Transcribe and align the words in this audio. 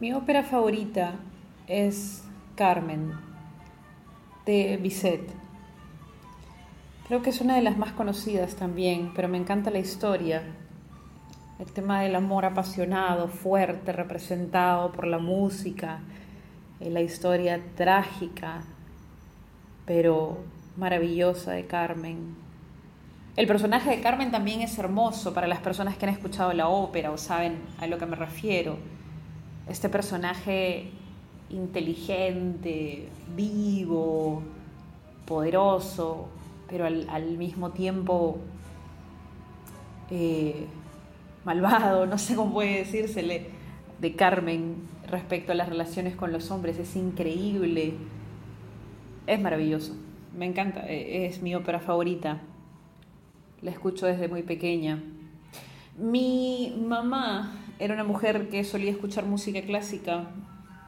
Mi 0.00 0.12
ópera 0.12 0.44
favorita 0.44 1.14
es 1.66 2.22
Carmen, 2.54 3.14
de 4.46 4.76
Bizet. 4.76 5.28
Creo 7.08 7.20
que 7.20 7.30
es 7.30 7.40
una 7.40 7.56
de 7.56 7.62
las 7.62 7.76
más 7.76 7.90
conocidas 7.94 8.54
también, 8.54 9.10
pero 9.12 9.26
me 9.26 9.38
encanta 9.38 9.72
la 9.72 9.80
historia. 9.80 10.44
El 11.58 11.72
tema 11.72 12.00
del 12.02 12.14
amor 12.14 12.44
apasionado, 12.44 13.26
fuerte, 13.26 13.90
representado 13.90 14.92
por 14.92 15.04
la 15.08 15.18
música, 15.18 15.98
eh, 16.78 16.90
la 16.90 17.00
historia 17.00 17.60
trágica, 17.74 18.62
pero 19.84 20.38
maravillosa 20.76 21.50
de 21.54 21.66
Carmen. 21.66 22.36
El 23.34 23.48
personaje 23.48 23.90
de 23.90 24.00
Carmen 24.00 24.30
también 24.30 24.60
es 24.60 24.78
hermoso 24.78 25.34
para 25.34 25.48
las 25.48 25.58
personas 25.58 25.96
que 25.96 26.06
han 26.06 26.12
escuchado 26.12 26.52
la 26.52 26.68
ópera 26.68 27.10
o 27.10 27.18
saben 27.18 27.58
a 27.80 27.88
lo 27.88 27.98
que 27.98 28.06
me 28.06 28.14
refiero 28.14 28.78
este 29.68 29.88
personaje 29.88 30.90
inteligente, 31.50 33.08
vivo, 33.36 34.42
poderoso, 35.26 36.28
pero 36.68 36.86
al, 36.86 37.38
mismo 37.38 37.70
tiempo 37.70 38.38
eh, 40.10 40.66
malvado, 41.44 42.06
no 42.06 42.18
sé 42.18 42.34
cómo 42.34 42.54
puede 42.54 42.78
decírsele, 42.78 43.46
de 44.00 44.14
Carmen 44.14 44.76
respecto 45.08 45.52
a 45.52 45.54
las 45.54 45.68
relaciones 45.68 46.14
con 46.14 46.32
los 46.32 46.50
hombres. 46.50 46.78
Es 46.78 46.96
increíble, 46.96 47.94
es 49.26 49.40
maravilloso, 49.40 49.94
me 50.36 50.46
encanta, 50.46 50.86
eh, 50.88 51.26
es 51.26 51.42
mi 51.42 51.54
ópera 51.54 51.80
favorita, 51.80 52.40
la 53.62 53.70
escucho 53.70 54.06
desde 54.06 54.28
muy 54.28 54.42
pequeña. 54.42 55.02
Mi 55.98 56.76
mamá 56.86 57.67
era 57.78 57.94
una 57.94 58.04
mujer 58.04 58.48
que 58.48 58.64
solía 58.64 58.90
escuchar 58.90 59.24
música 59.24 59.62
clásica, 59.62 60.24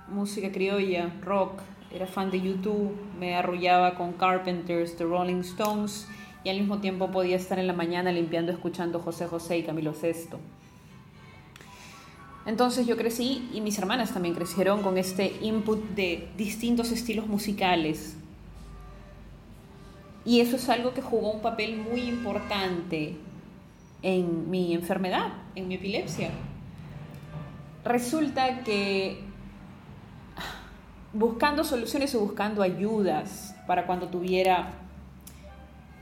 música 0.09 0.51
criolla, 0.51 1.13
rock, 1.23 1.61
era 1.93 2.07
fan 2.07 2.31
de 2.31 2.41
YouTube, 2.41 2.97
me 3.19 3.37
arrullaba 3.37 3.95
con 3.95 4.13
Carpenters, 4.13 4.97
The 4.97 5.05
Rolling 5.05 5.41
Stones 5.41 6.09
y 6.43 6.49
al 6.49 6.59
mismo 6.59 6.79
tiempo 6.79 7.11
podía 7.11 7.37
estar 7.37 7.59
en 7.61 7.69
la 7.69 7.73
mañana 7.73 8.11
limpiando 8.11 8.51
escuchando 8.51 8.99
José 8.99 9.27
José 9.29 9.59
y 9.59 9.63
Camilo 9.63 9.93
VI. 9.93 10.37
Entonces 12.47 12.87
yo 12.87 12.97
crecí 12.97 13.49
y 13.53 13.61
mis 13.61 13.79
hermanas 13.79 14.13
también 14.13 14.35
crecieron 14.35 14.83
con 14.83 14.99
este 14.99 15.37
input 15.43 15.81
de 15.91 16.29
distintos 16.37 16.91
estilos 16.91 17.29
musicales. 17.29 18.17
Y 20.25 20.41
eso 20.41 20.57
es 20.57 20.69
algo 20.69 20.93
que 20.93 21.03
jugó 21.03 21.31
un 21.31 21.41
papel 21.41 21.77
muy 21.77 22.01
importante 22.03 23.17
en 24.03 24.51
mi 24.51 24.75
enfermedad, 24.75 25.35
en 25.55 25.69
mi 25.69 25.75
epilepsia 25.77 26.31
resulta 27.85 28.61
que 28.65 29.21
buscando 31.13 31.65
soluciones 31.65 32.15
o 32.15 32.21
buscando 32.21 32.63
ayudas 32.63 33.55
para 33.67 33.87
cuando 33.87 34.09
tuviera 34.09 34.73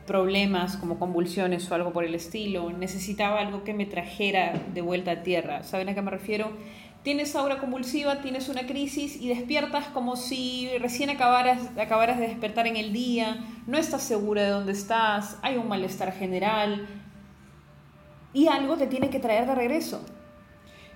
problemas 0.06 0.76
como 0.76 0.98
convulsiones 0.98 1.70
o 1.70 1.74
algo 1.74 1.92
por 1.92 2.04
el 2.04 2.14
estilo, 2.14 2.70
necesitaba 2.72 3.40
algo 3.40 3.62
que 3.62 3.74
me 3.74 3.86
trajera 3.86 4.54
de 4.72 4.80
vuelta 4.80 5.10
a 5.12 5.22
tierra. 5.22 5.62
¿Saben 5.62 5.88
a 5.88 5.94
qué 5.94 6.02
me 6.02 6.10
refiero? 6.10 6.50
Tienes 7.02 7.36
aura 7.36 7.58
convulsiva, 7.58 8.20
tienes 8.20 8.48
una 8.48 8.66
crisis 8.66 9.20
y 9.20 9.28
despiertas 9.28 9.86
como 9.88 10.16
si 10.16 10.70
recién 10.78 11.10
acabaras, 11.10 11.70
acabaras 11.78 12.18
de 12.18 12.26
despertar 12.26 12.66
en 12.66 12.76
el 12.76 12.92
día, 12.92 13.36
no 13.66 13.78
estás 13.78 14.02
segura 14.02 14.42
de 14.42 14.48
dónde 14.48 14.72
estás, 14.72 15.38
hay 15.42 15.56
un 15.56 15.68
malestar 15.68 16.12
general 16.12 16.86
y 18.32 18.48
algo 18.48 18.76
te 18.76 18.86
tiene 18.86 19.10
que 19.10 19.20
traer 19.20 19.46
de 19.46 19.54
regreso. 19.54 20.04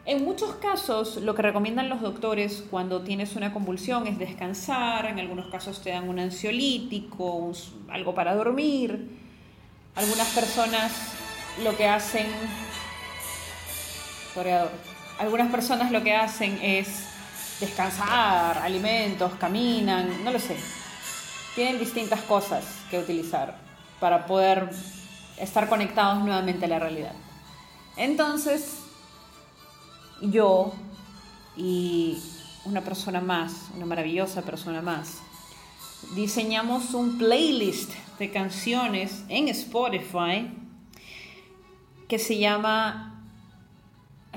En 0.05 0.25
muchos 0.25 0.57
casos, 0.57 1.17
lo 1.19 1.37
que 1.37 1.43
recomiendan 1.43 1.89
los 1.89 2.01
doctores 2.01 2.65
cuando 2.71 3.03
tienes 3.03 3.37
una 3.37 3.53
convulsión 3.53 4.09
es 4.09 4.19
descansar, 4.19 5.07
en 5.07 5.21
algunos 5.21 5.47
casos 5.47 5.81
te 5.81 5.91
dan 5.91 6.09
un 6.09 6.19
ansiolítico, 6.19 7.53
algo 7.89 8.13
para 8.13 8.35
dormir. 8.35 9.21
Algunas 9.95 10.27
personas 10.31 10.93
lo 11.63 11.77
que 11.77 11.87
hacen, 11.87 12.27
algunas 15.21 15.53
personas 15.53 15.93
lo 15.93 16.03
que 16.03 16.15
hacen 16.15 16.59
es 16.61 17.07
descansar, 17.61 18.59
alimentos, 18.59 19.33
caminan, 19.35 20.25
no 20.25 20.33
lo 20.33 20.41
sé. 20.41 20.57
Tienen 21.55 21.79
distintas 21.79 22.23
cosas 22.23 22.65
que 22.91 22.99
utilizar 22.99 23.57
para 24.01 24.27
poder 24.27 24.69
estar 25.39 25.69
conectados 25.69 26.25
nuevamente 26.25 26.65
a 26.65 26.69
la 26.69 26.81
realidad. 26.81 27.13
Entonces, 27.97 28.82
yo 30.23 30.73
y 31.57 32.19
una 32.65 32.81
persona 32.83 33.21
más, 33.21 33.71
una 33.77 33.87
maravillosa 33.87 34.43
persona 34.43 34.81
más, 34.81 35.19
diseñamos 36.15 36.95
un 36.95 37.19
playlist 37.19 37.93
de 38.19 38.31
canciones 38.31 39.25
en 39.29 39.49
Spotify 39.49 40.49
que 42.09 42.19
se 42.19 42.39
llama, 42.39 43.25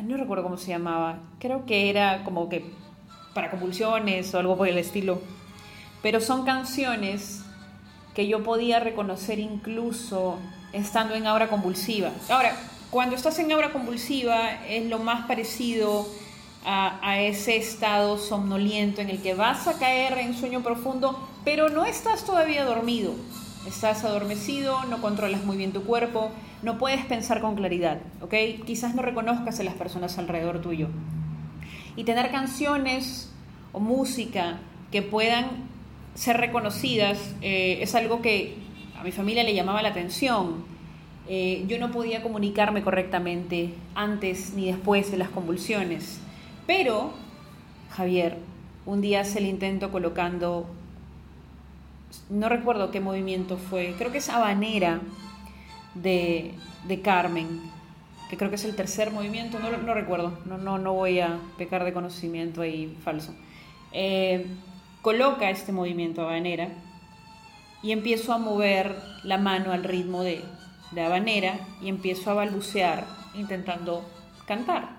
no 0.01 0.17
recuerdo 0.17 0.43
cómo 0.43 0.57
se 0.57 0.69
llamaba, 0.69 1.19
creo 1.39 1.65
que 1.65 1.89
era 1.89 2.23
como 2.23 2.49
que 2.49 2.65
para 3.33 3.51
convulsiones 3.51 4.33
o 4.33 4.39
algo 4.39 4.57
por 4.57 4.67
el 4.67 4.77
estilo, 4.77 5.21
pero 6.01 6.21
son 6.21 6.45
canciones 6.45 7.43
que 8.13 8.27
yo 8.27 8.43
podía 8.43 8.79
reconocer 8.79 9.39
incluso 9.39 10.39
estando 10.71 11.15
en 11.15 11.27
aura 11.27 11.49
convulsiva. 11.49 12.11
Ahora, 12.29 12.55
cuando 12.91 13.15
estás 13.15 13.37
en 13.39 13.51
aura 13.51 13.71
convulsiva 13.71 14.65
es 14.67 14.85
lo 14.85 14.99
más 14.99 15.25
parecido 15.27 16.07
a, 16.65 17.19
ese 17.19 17.57
estado 17.57 18.17
somnoliento 18.17 19.01
en 19.01 19.09
el 19.09 19.21
que 19.21 19.35
vas 19.35 19.67
a 19.67 19.77
caer 19.77 20.17
en 20.17 20.33
sueño 20.33 20.63
profundo, 20.63 21.27
pero 21.43 21.69
no 21.69 21.85
estás 21.85 22.25
todavía 22.25 22.65
dormido. 22.65 23.13
Estás 23.67 24.03
adormecido, 24.03 24.83
no 24.85 25.01
controlas 25.01 25.43
muy 25.43 25.57
bien 25.57 25.73
tu 25.73 25.83
cuerpo, 25.83 26.31
no 26.63 26.77
puedes 26.77 27.05
pensar 27.05 27.41
con 27.41 27.55
claridad, 27.55 27.99
¿ok? 28.21 28.33
Quizás 28.65 28.95
no 28.95 29.01
reconozcas 29.01 29.59
a 29.59 29.63
las 29.63 29.75
personas 29.75 30.17
alrededor 30.17 30.61
tuyo. 30.61 30.89
Y 31.95 32.03
tener 32.03 32.31
canciones 32.31 33.31
o 33.71 33.79
música 33.79 34.59
que 34.91 35.01
puedan 35.01 35.45
ser 36.15 36.37
reconocidas 36.37 37.17
eh, 37.41 37.79
es 37.81 37.93
algo 37.93 38.21
que 38.21 38.55
a 38.99 39.03
mi 39.03 39.11
familia 39.11 39.43
le 39.43 39.53
llamaba 39.53 39.81
la 39.81 39.89
atención 39.89 40.74
eh, 41.27 41.65
yo 41.67 41.79
no 41.79 41.91
podía 41.91 42.21
comunicarme 42.21 42.83
correctamente 42.83 43.73
antes 43.95 44.53
ni 44.53 44.67
después 44.67 45.11
de 45.11 45.17
las 45.17 45.29
convulsiones. 45.29 46.19
Pero, 46.67 47.13
Javier, 47.91 48.37
un 48.85 49.01
día 49.01 49.21
hace 49.21 49.39
el 49.39 49.45
intento 49.45 49.91
colocando, 49.91 50.67
no 52.29 52.49
recuerdo 52.49 52.91
qué 52.91 52.99
movimiento 52.99 53.57
fue, 53.57 53.95
creo 53.97 54.11
que 54.11 54.19
es 54.19 54.29
habanera 54.29 55.01
de, 55.95 56.53
Carmen, 57.03 57.61
que 58.29 58.37
creo 58.37 58.49
que 58.49 58.55
es 58.57 58.65
el 58.65 58.75
tercer 58.75 59.11
movimiento, 59.11 59.57
no, 59.59 59.75
no 59.75 59.93
recuerdo, 59.93 60.37
no, 60.45 60.57
no, 60.57 60.77
no 60.77 60.93
voy 60.93 61.19
a 61.19 61.39
pecar 61.57 61.83
de 61.83 61.93
conocimiento 61.93 62.61
ahí 62.61 62.95
falso. 63.03 63.33
Eh, 63.91 64.45
coloca 65.01 65.49
este 65.49 65.71
movimiento 65.71 66.21
habanera 66.21 66.69
y 67.81 67.91
empiezo 67.91 68.33
a 68.33 68.37
mover 68.37 68.95
la 69.23 69.37
mano 69.37 69.71
al 69.71 69.83
ritmo 69.83 70.21
de 70.23 70.43
de 70.95 71.03
habanera 71.03 71.59
y 71.81 71.89
empiezo 71.89 72.31
a 72.31 72.33
balbucear 72.33 73.05
intentando 73.35 74.03
cantar. 74.47 74.89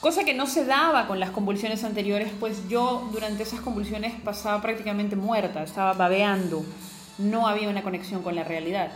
Cosa 0.00 0.24
que 0.24 0.34
no 0.34 0.46
se 0.46 0.64
daba 0.64 1.06
con 1.06 1.18
las 1.18 1.30
convulsiones 1.30 1.82
anteriores, 1.82 2.30
pues 2.38 2.68
yo 2.68 3.08
durante 3.12 3.42
esas 3.42 3.60
convulsiones 3.60 4.12
pasaba 4.22 4.62
prácticamente 4.62 5.16
muerta, 5.16 5.62
estaba 5.62 5.94
babeando, 5.94 6.64
no 7.18 7.48
había 7.48 7.68
una 7.68 7.82
conexión 7.82 8.22
con 8.22 8.36
la 8.36 8.44
realidad. 8.44 8.92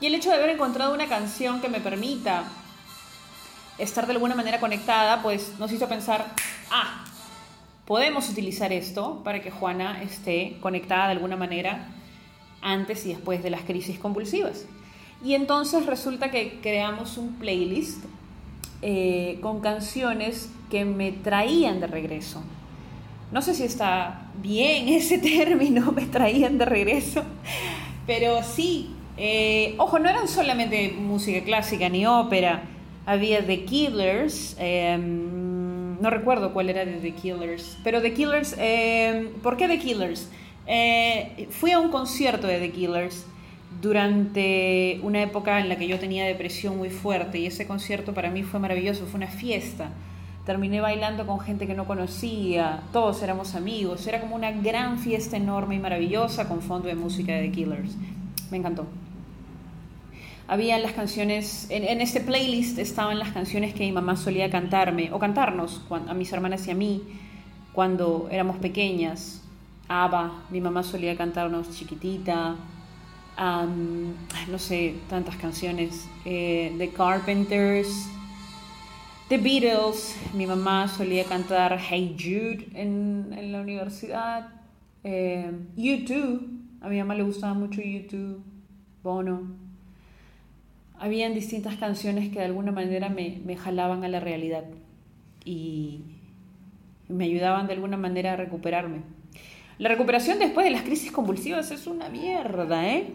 Y 0.00 0.06
el 0.06 0.14
hecho 0.14 0.30
de 0.30 0.36
haber 0.36 0.50
encontrado 0.50 0.94
una 0.94 1.08
canción 1.08 1.60
que 1.60 1.68
me 1.68 1.80
permita 1.80 2.44
estar 3.78 4.06
de 4.06 4.12
alguna 4.12 4.34
manera 4.34 4.60
conectada, 4.60 5.22
pues 5.22 5.58
nos 5.58 5.72
hizo 5.72 5.88
pensar, 5.88 6.26
ah, 6.70 7.04
podemos 7.84 8.28
utilizar 8.28 8.72
esto 8.72 9.20
para 9.24 9.42
que 9.42 9.50
Juana 9.50 10.02
esté 10.02 10.58
conectada 10.60 11.06
de 11.06 11.12
alguna 11.12 11.36
manera 11.36 11.88
antes 12.60 13.04
y 13.04 13.10
después 13.10 13.42
de 13.42 13.50
las 13.50 13.62
crisis 13.62 13.98
convulsivas. 13.98 14.66
Y 15.24 15.34
entonces 15.34 15.86
resulta 15.86 16.30
que 16.30 16.58
creamos 16.60 17.16
un 17.16 17.34
playlist 17.34 18.04
eh, 18.82 19.38
con 19.40 19.60
canciones 19.60 20.50
que 20.68 20.84
me 20.84 21.12
traían 21.12 21.80
de 21.80 21.86
regreso. 21.86 22.42
No 23.30 23.40
sé 23.40 23.54
si 23.54 23.62
está 23.62 24.26
bien 24.42 24.88
ese 24.88 25.18
término, 25.18 25.92
me 25.92 26.06
traían 26.06 26.58
de 26.58 26.64
regreso, 26.64 27.22
pero 28.06 28.42
sí. 28.42 28.90
Eh, 29.16 29.74
ojo, 29.78 29.98
no 29.98 30.08
eran 30.08 30.26
solamente 30.26 30.92
música 30.98 31.44
clásica 31.44 31.88
ni 31.88 32.06
ópera, 32.06 32.62
había 33.04 33.46
The 33.46 33.64
Killers, 33.64 34.56
em, 34.58 36.00
no 36.00 36.08
recuerdo 36.08 36.54
cuál 36.54 36.70
era 36.70 36.86
de 36.86 36.94
The 36.94 37.12
Killers, 37.12 37.76
pero 37.84 38.00
The 38.00 38.14
Killers, 38.14 38.56
em, 38.58 39.28
¿por 39.42 39.58
qué 39.58 39.68
The 39.68 39.78
Killers? 39.78 40.28
Eh, 40.66 41.46
fui 41.50 41.72
a 41.72 41.78
un 41.78 41.90
concierto 41.90 42.46
de 42.46 42.58
The 42.58 42.72
Killers 42.72 43.26
durante 43.80 45.00
una 45.02 45.22
época 45.22 45.60
en 45.60 45.68
la 45.68 45.76
que 45.76 45.88
yo 45.88 45.98
tenía 45.98 46.24
depresión 46.24 46.76
muy 46.76 46.90
fuerte 46.90 47.38
y 47.38 47.46
ese 47.46 47.66
concierto 47.66 48.14
para 48.14 48.30
mí 48.30 48.42
fue 48.42 48.60
maravilloso, 48.60 49.06
fue 49.06 49.18
una 49.18 49.28
fiesta, 49.28 49.90
terminé 50.44 50.80
bailando 50.80 51.26
con 51.26 51.40
gente 51.40 51.66
que 51.66 51.74
no 51.74 51.86
conocía, 51.86 52.82
todos 52.92 53.22
éramos 53.22 53.54
amigos, 53.54 54.06
era 54.06 54.20
como 54.20 54.36
una 54.36 54.50
gran 54.52 54.98
fiesta 54.98 55.36
enorme 55.36 55.76
y 55.76 55.78
maravillosa 55.78 56.48
con 56.48 56.60
fondo 56.62 56.88
de 56.88 56.94
música 56.94 57.32
de 57.32 57.42
The 57.42 57.52
Killers. 57.52 57.96
Me 58.50 58.58
encantó. 58.58 58.86
Habían 60.48 60.82
las 60.82 60.92
canciones, 60.92 61.66
en, 61.70 62.00
este 62.00 62.20
playlist 62.20 62.78
estaban 62.78 63.18
las 63.18 63.30
canciones 63.30 63.72
que 63.72 63.84
mi 63.84 63.92
mamá 63.92 64.16
solía 64.16 64.50
cantarme, 64.50 65.10
o 65.12 65.18
cantarnos 65.18 65.82
a 65.90 66.14
mis 66.14 66.32
hermanas 66.32 66.66
y 66.66 66.72
a 66.72 66.74
mí 66.74 67.02
cuando 67.72 68.28
éramos 68.30 68.56
pequeñas. 68.56 69.42
Ava, 69.88 70.44
mi 70.50 70.60
mamá 70.60 70.82
solía 70.82 71.16
cantarnos 71.16 71.70
chiquitita, 71.70 72.56
no 73.38 74.58
sé, 74.58 74.94
tantas 75.08 75.36
canciones, 75.36 76.08
eh, 76.24 76.74
The 76.78 76.90
Carpenters, 76.90 78.08
The 79.28 79.38
Beatles, 79.38 80.16
mi 80.34 80.46
mamá 80.46 80.88
solía 80.88 81.24
cantar 81.24 81.78
Hey 81.78 82.16
Jude 82.18 82.68
en, 82.74 83.52
la 83.52 83.60
universidad. 83.60 84.48
Eh, 85.04 85.50
YouTube, 85.76 86.48
a 86.80 86.88
mi 86.88 86.98
mamá 86.98 87.14
le 87.14 87.22
gustaba 87.22 87.54
mucho 87.54 87.80
YouTube, 87.80 88.42
Bono. 89.02 89.42
Habían 90.98 91.34
distintas 91.34 91.76
canciones 91.76 92.28
que 92.28 92.38
de 92.38 92.44
alguna 92.44 92.72
manera 92.72 93.08
me, 93.08 93.40
me 93.44 93.56
jalaban 93.56 94.04
a 94.04 94.08
la 94.08 94.20
realidad 94.20 94.64
y 95.44 96.02
me 97.08 97.24
ayudaban 97.24 97.66
de 97.66 97.72
alguna 97.72 97.96
manera 97.96 98.34
a 98.34 98.36
recuperarme. 98.36 99.00
La 99.82 99.88
recuperación 99.88 100.38
después 100.38 100.62
de 100.62 100.70
las 100.70 100.82
crisis 100.82 101.10
convulsivas 101.10 101.72
es 101.72 101.88
una 101.88 102.08
mierda, 102.08 102.88
¿eh? 102.88 103.08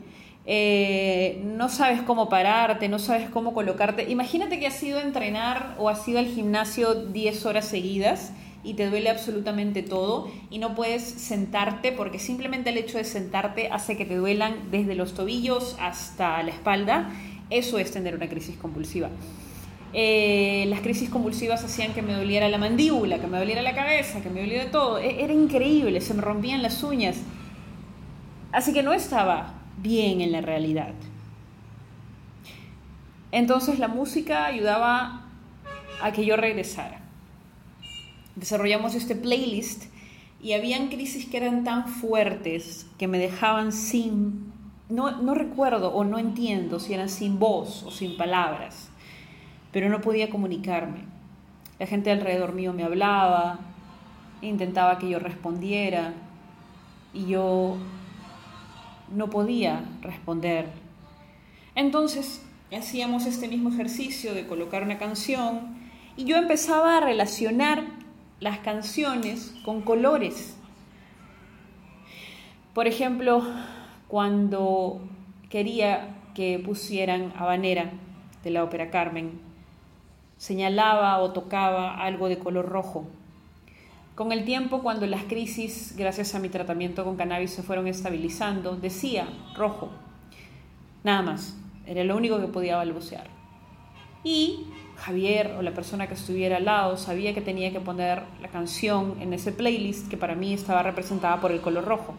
Eh, 0.46 1.42
no 1.46 1.70
sabes 1.70 2.02
cómo 2.02 2.28
pararte, 2.28 2.90
no 2.90 3.00
sabes 3.00 3.30
cómo 3.30 3.54
colocarte. 3.54 4.12
Imagínate 4.12 4.60
que 4.60 4.68
has 4.68 4.84
ido 4.84 5.00
a 5.00 5.02
entrenar 5.02 5.76
o 5.80 5.88
has 5.88 6.06
ido 6.06 6.20
al 6.20 6.26
gimnasio 6.26 6.94
10 6.94 7.46
horas 7.46 7.70
seguidas 7.70 8.34
y 8.66 8.74
te 8.74 8.90
duele 8.90 9.10
absolutamente 9.10 9.82
todo 9.82 10.30
y 10.50 10.58
no 10.58 10.76
puedes 10.76 11.04
sentarte 11.04 11.94
porque 11.94 12.20
simplemente 12.20 12.72
el 12.72 12.78
hecho 12.80 12.98
de 12.98 13.06
sentarte 13.06 13.70
hace 13.72 13.96
que 13.96 14.04
te 14.04 14.18
duelan 14.18 14.70
desde 14.70 14.94
los 14.94 15.14
tobillos 15.14 15.78
hasta 15.80 16.44
la 16.44 16.52
espalda. 16.52 17.14
Eso 17.50 17.80
es 17.80 17.92
tener 17.92 18.14
una 18.14 18.28
crisis 18.28 18.58
convulsiva. 18.58 19.08
Eh, 19.94 20.66
las 20.68 20.82
crisis 20.82 21.10
convulsivas 21.10 21.64
hacían 21.64 21.94
que 21.94 22.02
me 22.02 22.14
doliera 22.14 22.50
la 22.50 22.58
mandíbula, 22.58 23.20
que 23.20 23.28
me 23.28 23.38
doliera 23.38 23.62
la 23.62 23.74
cabeza, 23.74 24.22
que 24.22 24.30
me 24.30 24.42
doliera 24.42 24.70
todo. 24.72 25.00
E-, 25.00 25.24
era 25.24 25.34
increíble, 25.34 26.02
se 26.02 26.14
me 26.14 26.22
rompían 26.22 26.62
las 26.62 26.84
uñas. 26.84 27.18
Así 28.52 28.74
que 28.74 28.84
no 28.84 28.94
estaba 28.94 29.54
bien 29.78 30.22
en 30.22 30.32
la 30.32 30.42
realidad. 30.42 30.94
Entonces 33.32 33.80
la 33.80 33.88
música 33.88 34.46
ayudaba 34.46 35.26
a 36.02 36.12
que 36.12 36.26
yo 36.26 36.38
regresara. 36.38 37.02
Desarrollamos 38.36 38.96
este 38.96 39.16
playlist 39.16 39.86
y 40.42 40.54
habían 40.54 40.90
crisis 40.90 41.26
que 41.26 41.38
eran 41.38 41.64
tan 41.64 41.88
fuertes 41.88 42.88
que 42.98 43.08
me 43.08 43.18
dejaban 43.18 43.72
sin, 43.72 44.54
no, 44.90 45.22
no 45.22 45.34
recuerdo 45.34 45.94
o 45.94 46.04
no 46.04 46.20
entiendo 46.20 46.80
si 46.80 46.94
eran 46.94 47.10
sin 47.10 47.40
voz 47.40 47.84
o 47.84 47.92
sin 47.92 48.16
palabras, 48.16 48.87
pero 49.72 49.90
no 49.90 50.02
podía 50.02 50.30
comunicarme. 50.30 51.02
La 51.80 51.88
gente 51.88 52.12
alrededor 52.12 52.54
mío 52.54 52.74
me 52.74 52.84
hablaba, 52.84 53.60
intentaba 54.42 54.98
que 54.98 55.10
yo 55.10 55.20
respondiera 55.20 56.14
y 57.14 57.28
yo 57.28 57.78
no 59.14 59.30
podía 59.30 59.84
responder. 60.02 60.68
Entonces 61.76 62.44
hacíamos 62.76 63.26
este 63.26 63.48
mismo 63.48 63.70
ejercicio 63.70 64.34
de 64.34 64.48
colocar 64.48 64.84
una 64.84 64.98
canción 64.98 65.78
y 66.16 66.26
yo 66.26 66.38
empezaba 66.38 66.98
a 66.98 67.02
relacionar 67.02 67.84
las 68.40 68.60
canciones 68.60 69.54
con 69.64 69.82
colores. 69.82 70.58
Por 72.74 72.88
ejemplo, 72.88 73.44
cuando 74.08 75.02
quería 75.50 76.16
que 76.36 76.60
pusieran 76.60 77.34
Habanera 77.38 77.92
de 78.44 78.52
la 78.52 78.64
ópera 78.64 78.92
Carmen, 78.92 79.47
señalaba 80.38 81.18
o 81.20 81.32
tocaba 81.32 82.02
algo 82.02 82.30
de 82.30 82.40
color 82.40 82.68
rojo. 82.68 83.08
Con 84.16 84.32
el 84.32 84.46
tiempo, 84.46 84.82
cuando 84.82 85.06
las 85.06 85.24
crisis, 85.24 85.94
gracias 85.96 86.34
a 86.34 86.40
mi 86.40 86.50
tratamiento 86.50 87.04
con 87.04 87.18
cannabis, 87.18 87.52
se 87.52 87.62
fueron 87.64 87.88
estabilizando, 87.88 88.76
decía 88.76 89.28
rojo. 89.56 89.90
Nada 91.04 91.22
más. 91.22 91.56
Era 91.86 92.04
lo 92.04 92.18
único 92.18 92.40
que 92.42 92.48
podía 92.48 92.76
balbucear. 92.76 93.28
Y 94.24 94.66
Javier 94.98 95.56
o 95.58 95.62
la 95.62 95.74
persona 95.74 96.08
que 96.08 96.16
estuviera 96.16 96.58
al 96.58 96.66
lado 96.66 96.98
sabía 96.98 97.34
que 97.34 97.42
tenía 97.42 97.72
que 97.72 97.80
poner 97.80 98.24
la 98.42 98.50
canción 98.50 99.16
en 99.22 99.34
ese 99.34 99.52
playlist 99.52 100.10
que 100.10 100.18
para 100.18 100.36
mí 100.36 100.54
estaba 100.54 100.84
representada 100.84 101.40
por 101.40 101.52
el 101.52 101.62
color 101.62 101.86
rojo. 101.86 102.16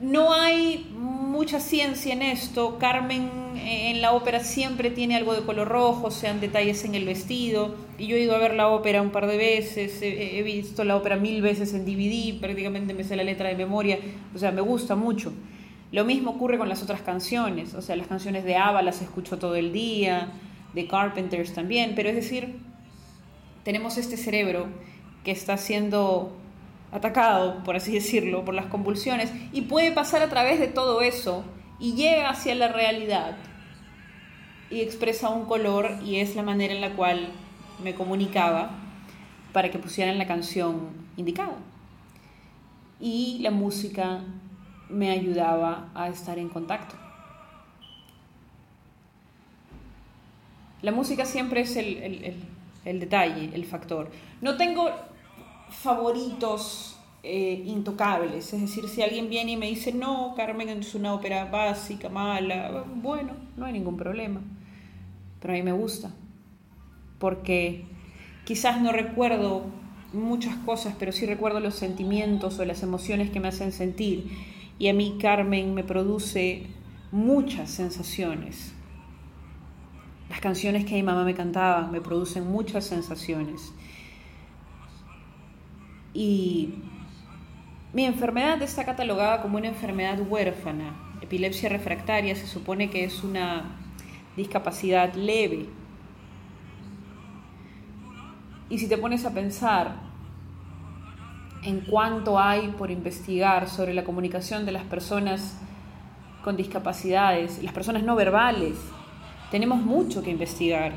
No 0.00 0.32
hay 0.32 0.90
mucha 0.94 1.60
ciencia 1.60 2.12
en 2.12 2.22
esto. 2.22 2.78
Carmen 2.78 3.30
eh, 3.56 3.90
en 3.90 4.00
la 4.00 4.12
ópera 4.12 4.40
siempre 4.40 4.90
tiene 4.90 5.16
algo 5.16 5.34
de 5.34 5.42
color 5.42 5.68
rojo, 5.68 6.10
sean 6.10 6.40
detalles 6.40 6.84
en 6.84 6.94
el 6.94 7.04
vestido. 7.04 7.74
Y 7.98 8.06
yo 8.06 8.16
he 8.16 8.20
ido 8.20 8.34
a 8.34 8.38
ver 8.38 8.54
la 8.54 8.68
ópera 8.68 9.02
un 9.02 9.10
par 9.10 9.26
de 9.26 9.36
veces, 9.36 9.98
he, 10.00 10.42
visto 10.42 10.84
la 10.84 10.96
ópera 10.96 11.16
mil 11.16 11.42
veces 11.42 11.74
en 11.74 11.84
DVD, 11.84 12.40
prácticamente 12.40 12.94
me 12.94 13.04
sé 13.04 13.14
la 13.14 13.24
letra 13.24 13.50
de 13.50 13.56
memoria, 13.56 13.98
o 14.34 14.38
sea, 14.38 14.52
me 14.52 14.62
gusta 14.62 14.96
mucho. 14.96 15.34
Lo 15.92 16.04
mismo 16.04 16.30
ocurre 16.30 16.56
con 16.56 16.68
las 16.68 16.82
otras 16.82 17.02
canciones, 17.02 17.74
o 17.74 17.82
sea, 17.82 17.96
las 17.96 18.06
canciones 18.06 18.44
de 18.44 18.56
ABBA 18.56 18.80
las 18.80 19.02
escucho 19.02 19.38
todo 19.38 19.56
el 19.56 19.72
día, 19.72 20.32
de 20.72 20.86
Carpenters 20.86 21.52
también, 21.52 21.94
pero 21.94 22.08
es 22.08 22.14
decir, 22.14 22.56
tenemos 23.64 23.98
este 23.98 24.16
cerebro 24.16 24.66
que 25.24 25.32
está 25.32 25.56
siendo 25.56 26.32
atacado, 26.92 27.62
por 27.64 27.76
así 27.76 27.92
decirlo, 27.92 28.44
por 28.44 28.54
las 28.54 28.66
convulsiones, 28.66 29.32
y 29.52 29.62
puede 29.62 29.92
pasar 29.92 30.22
a 30.22 30.28
través 30.28 30.58
de 30.58 30.68
todo 30.68 31.00
eso 31.02 31.44
y 31.78 31.94
llega 31.94 32.30
hacia 32.30 32.54
la 32.54 32.68
realidad 32.68 33.36
y 34.70 34.80
expresa 34.80 35.30
un 35.30 35.46
color 35.46 35.98
y 36.04 36.16
es 36.16 36.36
la 36.36 36.42
manera 36.42 36.74
en 36.74 36.80
la 36.80 36.94
cual 36.94 37.28
me 37.82 37.94
comunicaba 37.94 38.70
para 39.52 39.70
que 39.70 39.78
pusieran 39.78 40.18
la 40.18 40.26
canción 40.26 40.90
indicada. 41.16 41.56
Y 43.00 43.38
la 43.40 43.50
música 43.50 44.20
me 44.88 45.10
ayudaba 45.10 45.88
a 45.94 46.08
estar 46.08 46.38
en 46.38 46.48
contacto. 46.48 46.94
La 50.82 50.92
música 50.92 51.24
siempre 51.24 51.62
es 51.62 51.76
el, 51.76 51.96
el, 51.98 52.34
el 52.84 53.00
detalle, 53.00 53.50
el 53.54 53.64
factor. 53.64 54.10
No 54.40 54.56
tengo 54.56 54.90
favoritos 55.70 56.98
eh, 57.22 57.62
intocables. 57.66 58.52
Es 58.52 58.60
decir, 58.60 58.88
si 58.88 59.02
alguien 59.02 59.28
viene 59.28 59.52
y 59.52 59.56
me 59.56 59.66
dice, 59.66 59.92
no, 59.92 60.34
Carmen 60.36 60.68
es 60.68 60.94
una 60.94 61.14
ópera 61.14 61.46
básica, 61.46 62.08
mala, 62.08 62.84
bueno, 62.94 63.32
no 63.56 63.66
hay 63.66 63.72
ningún 63.72 63.96
problema. 63.96 64.40
Pero 65.40 65.54
a 65.54 65.56
mí 65.56 65.62
me 65.62 65.72
gusta. 65.72 66.10
Porque 67.18 67.84
quizás 68.44 68.80
no 68.80 68.92
recuerdo 68.92 69.64
muchas 70.12 70.56
cosas, 70.56 70.94
pero 70.98 71.12
sí 71.12 71.26
recuerdo 71.26 71.60
los 71.60 71.74
sentimientos 71.74 72.58
o 72.58 72.64
las 72.64 72.82
emociones 72.82 73.30
que 73.30 73.40
me 73.40 73.48
hacen 73.48 73.72
sentir. 73.72 74.30
Y 74.78 74.88
a 74.88 74.94
mí 74.94 75.18
Carmen 75.20 75.74
me 75.74 75.84
produce 75.84 76.66
muchas 77.12 77.70
sensaciones. 77.70 78.72
Las 80.30 80.40
canciones 80.40 80.84
que 80.84 80.94
mi 80.94 81.02
mamá 81.02 81.24
me 81.24 81.34
cantaba 81.34 81.86
me 81.88 82.00
producen 82.00 82.50
muchas 82.50 82.84
sensaciones. 82.84 83.72
Y 86.12 86.74
mi 87.92 88.04
enfermedad 88.04 88.60
está 88.62 88.84
catalogada 88.84 89.42
como 89.42 89.58
una 89.58 89.68
enfermedad 89.68 90.18
huérfana. 90.28 90.94
Epilepsia 91.20 91.68
refractaria 91.68 92.34
se 92.34 92.46
supone 92.46 92.90
que 92.90 93.04
es 93.04 93.22
una 93.22 93.76
discapacidad 94.36 95.14
leve. 95.14 95.66
Y 98.68 98.78
si 98.78 98.88
te 98.88 98.96
pones 98.96 99.24
a 99.24 99.34
pensar 99.34 99.96
en 101.64 101.80
cuánto 101.80 102.38
hay 102.38 102.68
por 102.68 102.90
investigar 102.90 103.68
sobre 103.68 103.92
la 103.92 104.04
comunicación 104.04 104.64
de 104.64 104.72
las 104.72 104.84
personas 104.84 105.58
con 106.42 106.56
discapacidades, 106.56 107.62
las 107.62 107.72
personas 107.72 108.02
no 108.02 108.16
verbales, 108.16 108.78
tenemos 109.50 109.82
mucho 109.82 110.22
que 110.22 110.30
investigar. 110.30 110.92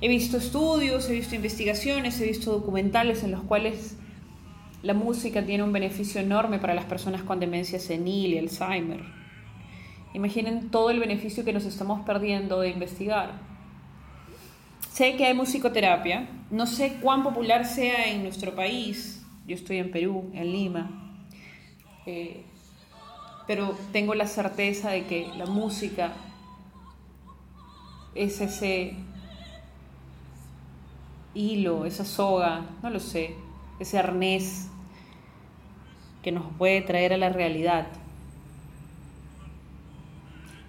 He 0.00 0.08
visto 0.08 0.36
estudios, 0.36 1.08
he 1.08 1.12
visto 1.12 1.34
investigaciones, 1.34 2.20
he 2.20 2.26
visto 2.26 2.52
documentales 2.52 3.24
en 3.24 3.30
los 3.30 3.42
cuales 3.42 3.96
la 4.82 4.92
música 4.92 5.44
tiene 5.44 5.64
un 5.64 5.72
beneficio 5.72 6.20
enorme 6.20 6.58
para 6.58 6.74
las 6.74 6.84
personas 6.84 7.22
con 7.22 7.40
demencia 7.40 7.80
senil 7.80 8.34
y 8.34 8.38
Alzheimer. 8.38 9.00
Imaginen 10.12 10.70
todo 10.70 10.90
el 10.90 11.00
beneficio 11.00 11.44
que 11.44 11.52
nos 11.52 11.64
estamos 11.64 12.04
perdiendo 12.04 12.60
de 12.60 12.70
investigar. 12.70 13.40
Sé 14.92 15.16
que 15.16 15.26
hay 15.26 15.34
musicoterapia, 15.34 16.28
no 16.50 16.66
sé 16.66 16.98
cuán 17.00 17.22
popular 17.22 17.66
sea 17.66 18.10
en 18.10 18.22
nuestro 18.22 18.54
país, 18.54 19.22
yo 19.46 19.54
estoy 19.54 19.78
en 19.78 19.90
Perú, 19.90 20.30
en 20.34 20.52
Lima, 20.52 21.24
eh, 22.06 22.44
pero 23.46 23.76
tengo 23.92 24.14
la 24.14 24.26
certeza 24.26 24.90
de 24.90 25.04
que 25.04 25.28
la 25.36 25.46
música 25.46 26.12
es 28.14 28.40
ese 28.40 28.96
hilo, 31.36 31.84
esa 31.84 32.04
soga, 32.04 32.62
no 32.82 32.90
lo 32.90 32.98
sé, 32.98 33.34
ese 33.78 33.98
arnés 33.98 34.68
que 36.22 36.32
nos 36.32 36.44
puede 36.58 36.80
traer 36.80 37.12
a 37.12 37.16
la 37.16 37.28
realidad. 37.28 37.86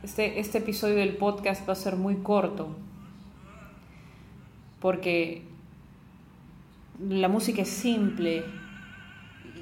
Este, 0.03 0.39
este 0.39 0.59
episodio 0.59 0.95
del 0.95 1.17
podcast 1.17 1.67
va 1.67 1.73
a 1.73 1.75
ser 1.75 1.95
muy 1.95 2.17
corto 2.17 2.75
porque 4.79 5.43
la 6.99 7.27
música 7.27 7.63
es 7.63 7.69
simple 7.69 8.43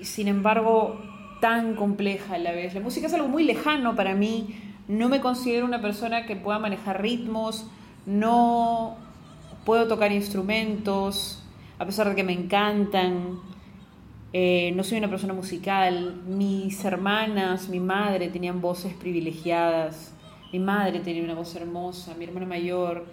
y 0.02 0.06
sin 0.06 0.28
embargo 0.28 1.00
tan 1.40 1.76
compleja 1.76 2.36
a 2.36 2.38
la 2.38 2.52
vez. 2.52 2.74
La 2.74 2.82
música 2.82 3.08
es 3.08 3.14
algo 3.14 3.28
muy 3.28 3.44
lejano 3.44 3.96
para 3.96 4.16
mí. 4.16 4.56
No 4.88 5.10
me 5.10 5.22
considero 5.22 5.66
una 5.66 5.82
persona 5.82 6.26
que 6.26 6.36
pueda 6.36 6.60
manejar 6.60 7.02
ritmos, 7.02 7.68
no 8.06 8.98
puedo 9.66 9.88
tocar 9.88 10.12
instrumentos, 10.12 11.44
a 11.80 11.86
pesar 11.86 12.10
de 12.10 12.16
que 12.16 12.24
me 12.24 12.34
encantan. 12.34 13.40
Eh, 14.32 14.72
no 14.76 14.84
soy 14.84 14.98
una 15.00 15.10
persona 15.10 15.34
musical. 15.34 16.22
Mis 16.28 16.84
hermanas, 16.86 17.70
mi 17.70 17.80
madre 17.80 18.30
tenían 18.30 18.62
voces 18.62 18.94
privilegiadas. 18.94 20.14
Mi 20.54 20.60
madre 20.60 21.00
tenía 21.00 21.24
una 21.24 21.34
voz 21.34 21.56
hermosa, 21.56 22.14
mi 22.18 22.26
hermana 22.26 22.46
mayor 22.46 23.06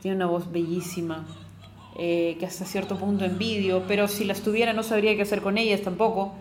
tiene 0.00 0.16
una 0.16 0.26
voz 0.26 0.50
bellísima, 0.50 1.26
eh, 1.98 2.36
que 2.38 2.46
hasta 2.46 2.64
cierto 2.64 2.96
punto 2.96 3.24
envidio, 3.24 3.84
pero 3.86 4.08
si 4.08 4.24
las 4.24 4.42
tuviera 4.42 4.72
no 4.72 4.82
sabría 4.82 5.14
qué 5.16 5.22
hacer 5.22 5.42
con 5.42 5.58
ellas 5.58 5.82
tampoco. 5.82 6.34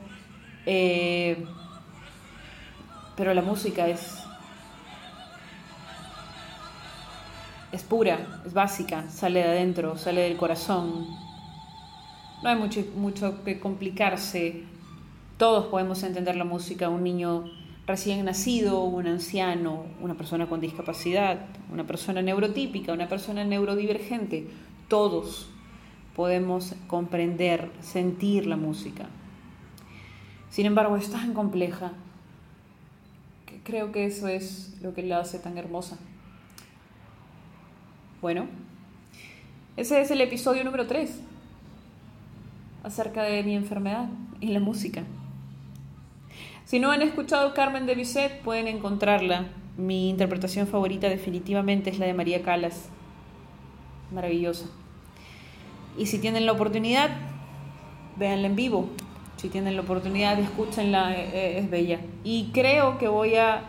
Eh, 0.65 1.43
pero 3.15 3.33
la 3.33 3.41
música 3.41 3.87
es, 3.87 4.23
es 7.77 7.83
pura, 7.83 8.41
es 8.45 8.53
básica, 8.53 9.09
sale 9.09 9.39
de 9.39 9.45
adentro, 9.45 9.97
sale 9.97 10.21
del 10.21 10.35
corazón. 10.35 11.07
No 12.41 12.49
hay 12.49 12.55
mucho, 12.55 12.83
mucho 12.95 13.43
que 13.43 13.59
complicarse. 13.59 14.63
Todos 15.37 15.67
podemos 15.67 16.01
entender 16.03 16.35
la 16.35 16.43
música. 16.43 16.89
Un 16.89 17.03
niño 17.03 17.45
recién 17.85 18.25
nacido, 18.25 18.83
un 18.83 19.05
anciano, 19.05 19.85
una 20.01 20.15
persona 20.15 20.47
con 20.47 20.59
discapacidad, 20.59 21.45
una 21.71 21.85
persona 21.85 22.21
neurotípica, 22.21 22.93
una 22.93 23.07
persona 23.07 23.43
neurodivergente, 23.45 24.47
todos 24.87 25.49
podemos 26.15 26.73
comprender, 26.87 27.71
sentir 27.81 28.47
la 28.47 28.57
música. 28.57 29.05
Sin 30.49 30.65
embargo, 30.65 30.97
es 30.97 31.11
tan 31.11 31.33
compleja 31.33 31.91
que 33.45 33.59
creo 33.63 33.91
que 33.91 34.05
eso 34.05 34.27
es 34.27 34.75
lo 34.81 34.95
que 34.95 35.03
la 35.03 35.19
hace 35.19 35.37
tan 35.37 35.59
hermosa. 35.59 35.99
Bueno, 38.19 38.47
ese 39.75 40.01
es 40.01 40.09
el 40.09 40.21
episodio 40.21 40.63
número 40.63 40.87
3 40.87 41.21
acerca 42.83 43.21
de 43.21 43.43
mi 43.43 43.55
enfermedad 43.55 44.09
y 44.41 44.47
la 44.47 44.59
música. 44.59 45.03
Si 46.65 46.79
no 46.79 46.89
han 46.89 47.03
escuchado 47.03 47.53
Carmen 47.53 47.85
de 47.85 47.93
Bizet, 47.93 48.41
pueden 48.41 48.67
encontrarla. 48.67 49.45
Mi 49.77 50.09
interpretación 50.09 50.65
favorita 50.65 51.07
definitivamente 51.09 51.91
es 51.91 51.99
la 51.99 52.07
de 52.07 52.15
María 52.15 52.41
Calas. 52.41 52.89
Maravillosa. 54.11 54.65
Y 55.95 56.07
si 56.07 56.17
tienen 56.17 56.47
la 56.47 56.53
oportunidad, 56.53 57.11
véanla 58.15 58.47
en 58.47 58.55
vivo. 58.55 58.89
Si 59.35 59.49
tienen 59.49 59.75
la 59.75 59.83
oportunidad, 59.83 60.39
escúchenla, 60.39 61.15
eh, 61.15 61.29
eh, 61.33 61.59
es 61.59 61.69
bella. 61.69 61.99
Y 62.23 62.49
creo 62.51 62.97
que 62.97 63.07
voy 63.07 63.35
a 63.35 63.61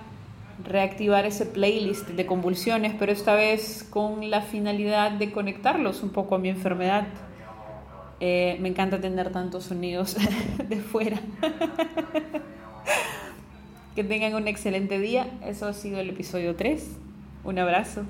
reactivar 0.64 1.24
ese 1.26 1.46
playlist 1.46 2.08
de 2.08 2.26
convulsiones, 2.26 2.94
pero 2.98 3.12
esta 3.12 3.34
vez 3.34 3.86
con 3.88 4.30
la 4.30 4.42
finalidad 4.42 5.12
de 5.12 5.32
conectarlos 5.32 6.02
un 6.02 6.10
poco 6.10 6.34
a 6.34 6.38
mi 6.38 6.48
enfermedad. 6.48 7.06
Eh, 8.20 8.58
me 8.60 8.68
encanta 8.68 9.00
tener 9.00 9.30
tantos 9.30 9.64
sonidos 9.64 10.16
de 10.68 10.76
fuera. 10.76 11.20
Que 13.94 14.04
tengan 14.04 14.36
un 14.36 14.46
excelente 14.46 15.00
día. 15.00 15.26
Eso 15.44 15.66
ha 15.66 15.72
sido 15.72 15.98
el 15.98 16.10
episodio 16.10 16.54
3. 16.54 16.88
Un 17.42 17.58
abrazo. 17.58 18.04